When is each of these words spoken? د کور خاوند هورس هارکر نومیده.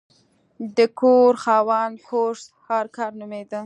د 0.77 0.79
کور 0.99 1.33
خاوند 1.43 1.95
هورس 2.07 2.43
هارکر 2.67 3.09
نومیده. 3.19 3.59